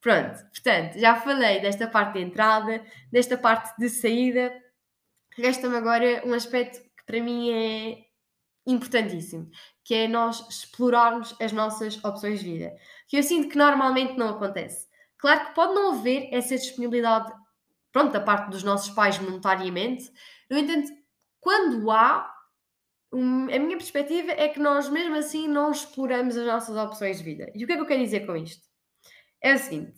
Pronto, 0.00 0.38
portanto, 0.52 0.98
já 0.98 1.16
falei 1.16 1.60
desta 1.60 1.88
parte 1.88 2.14
de 2.18 2.24
entrada, 2.24 2.84
desta 3.10 3.36
parte 3.38 3.74
de 3.78 3.88
saída. 3.88 4.52
Resta-me 5.36 5.76
agora 5.76 6.22
um 6.24 6.32
aspecto 6.32 6.78
que 6.80 7.04
para 7.06 7.22
mim 7.22 7.50
é 7.50 8.03
importantíssimo, 8.66 9.50
que 9.82 9.94
é 9.94 10.08
nós 10.08 10.48
explorarmos 10.48 11.34
as 11.40 11.52
nossas 11.52 12.02
opções 12.02 12.40
de 12.40 12.50
vida. 12.50 12.76
Que 13.08 13.18
eu 13.18 13.22
sinto 13.22 13.48
que 13.48 13.58
normalmente 13.58 14.16
não 14.16 14.30
acontece. 14.30 14.88
Claro 15.18 15.46
que 15.46 15.54
pode 15.54 15.74
não 15.74 15.92
haver 15.92 16.28
essa 16.32 16.56
disponibilidade, 16.56 17.32
pronto, 17.92 18.12
da 18.12 18.20
parte 18.20 18.50
dos 18.50 18.62
nossos 18.62 18.94
pais 18.94 19.18
monetariamente, 19.18 20.10
no 20.50 20.58
entanto, 20.58 20.92
quando 21.40 21.90
há, 21.90 22.30
a 23.12 23.16
minha 23.16 23.76
perspectiva 23.76 24.32
é 24.32 24.48
que 24.48 24.58
nós 24.58 24.88
mesmo 24.88 25.14
assim 25.14 25.46
não 25.46 25.70
exploramos 25.70 26.36
as 26.36 26.46
nossas 26.46 26.76
opções 26.76 27.18
de 27.18 27.24
vida. 27.24 27.50
E 27.54 27.64
o 27.64 27.66
que 27.66 27.72
é 27.72 27.76
que 27.76 27.82
eu 27.82 27.86
quero 27.86 28.02
dizer 28.02 28.26
com 28.26 28.36
isto? 28.36 28.66
É 29.40 29.54
o 29.54 29.58
seguinte, 29.58 29.94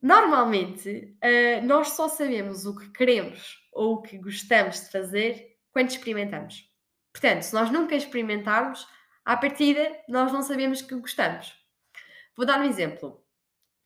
normalmente 0.00 1.16
uh, 1.16 1.66
nós 1.66 1.88
só 1.90 2.08
sabemos 2.08 2.66
o 2.66 2.76
que 2.76 2.90
queremos 2.90 3.58
ou 3.72 3.94
o 3.94 4.02
que 4.02 4.18
gostamos 4.18 4.80
de 4.80 4.90
fazer 4.90 5.56
quando 5.72 5.90
experimentamos. 5.90 6.73
Portanto, 7.14 7.42
se 7.42 7.54
nós 7.54 7.70
nunca 7.70 7.94
experimentarmos, 7.94 8.86
à 9.24 9.36
partida, 9.36 9.96
nós 10.08 10.32
não 10.32 10.42
sabemos 10.42 10.82
que 10.82 10.96
gostamos. 10.96 11.54
Vou 12.36 12.44
dar 12.44 12.60
um 12.60 12.64
exemplo. 12.64 13.24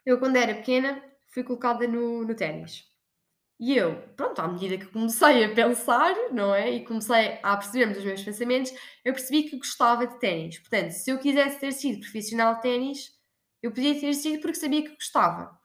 Eu, 0.04 0.18
quando 0.18 0.36
era 0.36 0.54
pequena, 0.54 1.00
fui 1.28 1.44
colocada 1.44 1.86
no, 1.86 2.24
no 2.24 2.34
ténis. 2.34 2.88
E 3.60 3.76
eu, 3.76 3.96
pronto, 4.16 4.40
à 4.40 4.48
medida 4.48 4.78
que 4.78 4.86
comecei 4.86 5.44
a 5.44 5.54
pensar, 5.54 6.14
não 6.32 6.54
é? 6.54 6.70
E 6.70 6.84
comecei 6.84 7.38
a 7.42 7.56
perceber 7.56 7.96
os 7.96 8.04
meus 8.04 8.22
pensamentos, 8.22 8.72
eu 9.04 9.12
percebi 9.12 9.42
que 9.42 9.58
gostava 9.58 10.06
de 10.06 10.18
ténis. 10.18 10.58
Portanto, 10.58 10.92
se 10.92 11.10
eu 11.10 11.18
quisesse 11.18 11.60
ter 11.60 11.72
sido 11.72 12.00
profissional 12.00 12.54
de 12.56 12.62
ténis, 12.62 13.12
eu 13.62 13.70
podia 13.70 13.98
ter 14.00 14.14
sido 14.14 14.40
porque 14.40 14.56
sabia 14.56 14.82
que 14.82 14.94
gostava. 14.94 15.58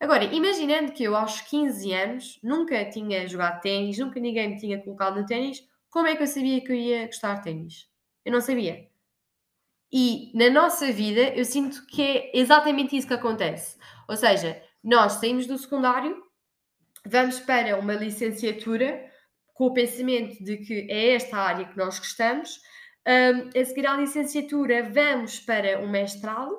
Agora, 0.00 0.24
imaginando 0.24 0.92
que 0.92 1.04
eu 1.04 1.16
aos 1.16 1.40
15 1.40 1.92
anos 1.92 2.38
nunca 2.42 2.84
tinha 2.90 3.26
jogado 3.26 3.60
ténis, 3.60 3.98
nunca 3.98 4.20
ninguém 4.20 4.50
me 4.50 4.60
tinha 4.60 4.82
colocado 4.82 5.20
no 5.20 5.26
ténis, 5.26 5.64
como 5.90 6.06
é 6.06 6.16
que 6.16 6.22
eu 6.22 6.26
sabia 6.26 6.60
que 6.60 6.70
eu 6.70 6.76
ia 6.76 7.06
gostar 7.06 7.34
de 7.36 7.44
ténis? 7.44 7.88
Eu 8.24 8.32
não 8.32 8.40
sabia. 8.40 8.88
E 9.90 10.30
na 10.34 10.50
nossa 10.50 10.92
vida 10.92 11.34
eu 11.34 11.44
sinto 11.44 11.86
que 11.86 12.02
é 12.02 12.38
exatamente 12.38 12.96
isso 12.96 13.06
que 13.06 13.14
acontece. 13.14 13.78
Ou 14.06 14.16
seja, 14.16 14.62
nós 14.84 15.14
saímos 15.14 15.46
do 15.46 15.56
secundário, 15.56 16.22
vamos 17.06 17.40
para 17.40 17.78
uma 17.78 17.94
licenciatura 17.94 19.10
com 19.54 19.66
o 19.66 19.72
pensamento 19.72 20.42
de 20.44 20.58
que 20.58 20.86
é 20.90 21.14
esta 21.14 21.38
área 21.38 21.66
que 21.66 21.76
nós 21.76 21.98
gostamos. 21.98 22.60
Um, 23.06 23.58
a 23.58 23.64
seguir 23.64 23.86
à 23.86 23.96
licenciatura, 23.96 24.82
vamos 24.90 25.40
para 25.40 25.80
um 25.80 25.88
mestrado 25.88 26.54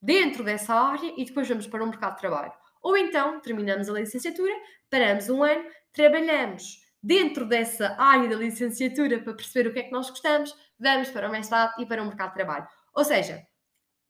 dentro 0.00 0.44
dessa 0.44 0.72
área 0.72 1.12
e 1.16 1.24
depois 1.24 1.48
vamos 1.48 1.66
para 1.66 1.82
um 1.82 1.88
mercado 1.88 2.14
de 2.14 2.20
trabalho. 2.20 2.52
Ou 2.80 2.96
então 2.96 3.40
terminamos 3.40 3.88
a 3.88 3.92
licenciatura, 3.92 4.54
paramos 4.88 5.28
um 5.28 5.42
ano, 5.42 5.64
trabalhamos 5.92 6.78
dentro 7.02 7.46
dessa 7.46 7.96
área 7.98 8.28
da 8.28 8.36
licenciatura 8.36 9.20
para 9.20 9.34
perceber 9.34 9.68
o 9.68 9.72
que 9.72 9.80
é 9.80 9.82
que 9.84 9.92
nós 9.92 10.10
gostamos, 10.10 10.54
vamos 10.78 11.10
para 11.10 11.28
o 11.28 11.32
mestrado 11.32 11.80
e 11.80 11.86
para 11.86 12.02
o 12.02 12.06
mercado 12.06 12.28
de 12.30 12.34
trabalho. 12.34 12.68
Ou 12.94 13.04
seja, 13.04 13.42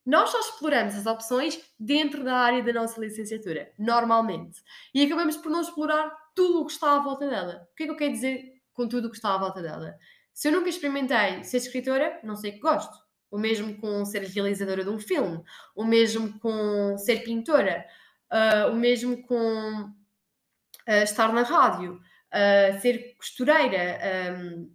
nós 0.05 0.31
só 0.31 0.39
exploramos 0.39 0.95
as 0.95 1.05
opções 1.05 1.61
dentro 1.79 2.23
da 2.23 2.35
área 2.35 2.63
da 2.63 2.73
nossa 2.73 2.99
licenciatura, 2.99 3.71
normalmente. 3.77 4.61
E 4.93 5.03
acabamos 5.03 5.37
por 5.37 5.51
não 5.51 5.61
explorar 5.61 6.11
tudo 6.35 6.61
o 6.61 6.65
que 6.65 6.71
está 6.71 6.95
à 6.95 6.99
volta 6.99 7.29
dela. 7.29 7.67
O 7.71 7.75
que 7.75 7.83
é 7.83 7.85
que 7.85 7.91
eu 7.91 7.97
quero 7.97 8.13
dizer 8.13 8.61
com 8.73 8.87
tudo 8.87 9.07
o 9.07 9.11
que 9.11 9.17
está 9.17 9.35
à 9.35 9.37
volta 9.37 9.61
dela? 9.61 9.95
Se 10.33 10.47
eu 10.47 10.51
nunca 10.51 10.69
experimentei 10.69 11.43
ser 11.43 11.57
escritora, 11.57 12.19
não 12.23 12.35
sei 12.35 12.53
que 12.53 12.59
gosto. 12.59 12.97
O 13.29 13.37
mesmo 13.37 13.77
com 13.79 14.03
ser 14.03 14.23
realizadora 14.23 14.83
de 14.83 14.89
um 14.89 14.99
filme, 14.99 15.41
o 15.75 15.85
mesmo 15.85 16.37
com 16.39 16.97
ser 16.97 17.23
pintora, 17.23 17.85
uh, 18.31 18.71
o 18.71 18.75
mesmo 18.75 19.21
com 19.25 19.83
uh, 19.83 21.03
estar 21.03 21.31
na 21.31 21.43
rádio, 21.43 22.01
ser 22.81 23.15
costureira, 23.17 23.99
um, 24.33 24.71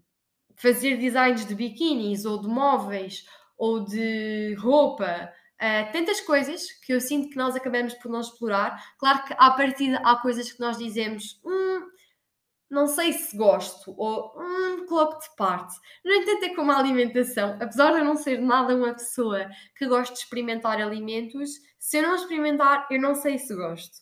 fazer 0.56 0.96
designs 0.96 1.46
de 1.46 1.54
biquínis 1.54 2.24
ou 2.24 2.40
de 2.40 2.48
móveis 2.48 3.24
ou 3.56 3.84
de 3.84 4.54
roupa. 4.58 5.32
Uh, 5.56 5.90
tantas 5.90 6.20
coisas 6.20 6.70
que 6.84 6.92
eu 6.92 7.00
sinto 7.00 7.30
que 7.30 7.36
nós 7.36 7.56
acabamos 7.56 7.94
por 7.94 8.10
não 8.10 8.20
explorar. 8.20 8.94
Claro 8.98 9.24
que 9.24 9.34
à 9.38 9.50
partida 9.52 9.98
há 10.04 10.16
coisas 10.16 10.52
que 10.52 10.60
nós 10.60 10.76
dizemos, 10.76 11.40
hum, 11.44 11.88
não 12.68 12.86
sei 12.86 13.12
se 13.12 13.34
gosto, 13.36 13.94
ou 13.96 14.34
hum, 14.36 14.84
coloco 14.86 15.18
de 15.18 15.34
parte. 15.36 15.74
No 16.04 16.12
entanto, 16.12 16.44
é 16.44 16.54
como 16.54 16.72
a 16.72 16.78
alimentação, 16.78 17.56
apesar 17.60 17.92
de 17.92 18.00
eu 18.00 18.04
não 18.04 18.16
ser 18.16 18.40
nada 18.40 18.76
uma 18.76 18.92
pessoa 18.92 19.48
que 19.76 19.86
gosta 19.86 20.14
de 20.14 20.20
experimentar 20.20 20.80
alimentos, 20.80 21.50
se 21.78 21.98
eu 21.98 22.02
não 22.02 22.16
experimentar, 22.16 22.86
eu 22.90 23.00
não 23.00 23.14
sei 23.14 23.38
se 23.38 23.54
gosto. 23.54 23.98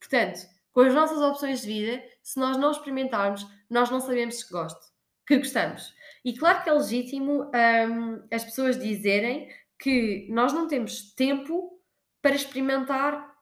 Portanto, 0.00 0.40
com 0.72 0.80
as 0.80 0.94
nossas 0.94 1.18
opções 1.18 1.60
de 1.60 1.66
vida, 1.66 2.02
se 2.30 2.38
nós 2.38 2.56
não 2.56 2.70
experimentarmos, 2.70 3.44
nós 3.68 3.90
não 3.90 3.98
sabemos 3.98 4.38
se 4.38 4.52
gosto, 4.52 4.86
que 5.26 5.36
gostamos. 5.36 5.92
E 6.24 6.32
claro 6.32 6.62
que 6.62 6.70
é 6.70 6.72
legítimo 6.72 7.50
hum, 7.50 8.24
as 8.30 8.44
pessoas 8.44 8.78
dizerem 8.78 9.48
que 9.76 10.28
nós 10.30 10.52
não 10.52 10.68
temos 10.68 11.12
tempo 11.14 11.82
para 12.22 12.36
experimentar 12.36 13.34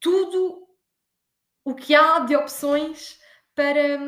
tudo 0.00 0.66
o 1.64 1.76
que 1.76 1.94
há 1.94 2.18
de 2.20 2.34
opções 2.34 3.20
para. 3.54 3.98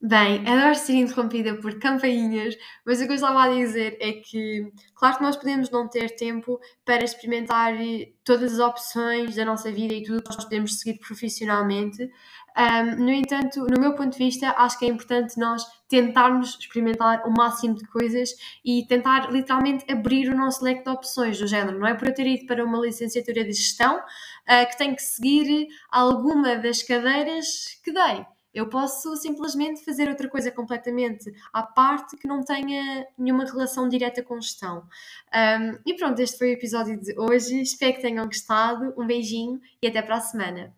Bem, 0.00 0.46
adoro 0.46 0.74
ser 0.74 0.92
interrompida 0.92 1.54
por 1.56 1.78
campainhas, 1.78 2.54
mas 2.84 3.00
o 3.00 3.06
que 3.06 3.12
eu 3.12 3.14
estava 3.14 3.44
a 3.44 3.48
dizer 3.48 3.96
é 3.98 4.12
que, 4.12 4.70
claro 4.94 5.16
que 5.16 5.22
nós 5.22 5.36
podemos 5.36 5.70
não 5.70 5.88
ter 5.88 6.14
tempo 6.16 6.60
para 6.84 7.02
experimentar 7.02 7.72
todas 8.22 8.52
as 8.52 8.60
opções 8.60 9.34
da 9.34 9.44
nossa 9.46 9.72
vida 9.72 9.94
e 9.94 10.02
tudo 10.02 10.18
o 10.18 10.22
que 10.22 10.28
nós 10.28 10.44
podemos 10.44 10.78
seguir 10.78 10.98
profissionalmente. 10.98 12.10
Um, 12.58 13.04
no 13.04 13.10
entanto, 13.10 13.66
no 13.70 13.80
meu 13.80 13.94
ponto 13.94 14.12
de 14.12 14.18
vista, 14.18 14.54
acho 14.58 14.78
que 14.78 14.84
é 14.84 14.88
importante 14.88 15.38
nós 15.40 15.64
tentarmos 15.88 16.58
experimentar 16.60 17.26
o 17.26 17.30
máximo 17.30 17.74
de 17.74 17.86
coisas 17.86 18.30
e 18.62 18.86
tentar 18.86 19.32
literalmente 19.32 19.90
abrir 19.90 20.28
o 20.28 20.36
nosso 20.36 20.62
leque 20.62 20.84
de 20.84 20.90
opções 20.90 21.38
do 21.38 21.46
género. 21.46 21.78
Não 21.78 21.86
é 21.86 21.94
por 21.94 22.08
eu 22.08 22.14
ter 22.14 22.26
ido 22.26 22.46
para 22.46 22.62
uma 22.62 22.78
licenciatura 22.78 23.42
de 23.44 23.52
gestão 23.52 23.96
uh, 23.96 24.68
que 24.70 24.76
tenho 24.76 24.94
que 24.94 25.02
seguir 25.02 25.68
alguma 25.90 26.56
das 26.56 26.82
cadeiras 26.82 27.80
que 27.82 27.92
dei. 27.92 28.35
Eu 28.56 28.70
posso 28.70 29.14
simplesmente 29.16 29.84
fazer 29.84 30.08
outra 30.08 30.30
coisa 30.30 30.50
completamente 30.50 31.30
à 31.52 31.62
parte 31.62 32.16
que 32.16 32.26
não 32.26 32.42
tenha 32.42 33.06
nenhuma 33.18 33.44
relação 33.44 33.86
direta 33.86 34.22
com 34.22 34.40
gestão. 34.40 34.82
Um, 35.30 35.78
e 35.84 35.92
pronto, 35.92 36.18
este 36.20 36.38
foi 36.38 36.48
o 36.48 36.52
episódio 36.54 36.98
de 36.98 37.14
hoje. 37.18 37.60
Espero 37.60 37.92
que 37.92 38.00
tenham 38.00 38.24
gostado. 38.24 38.94
Um 38.96 39.06
beijinho 39.06 39.60
e 39.82 39.86
até 39.86 40.00
para 40.00 40.16
a 40.16 40.20
semana. 40.20 40.74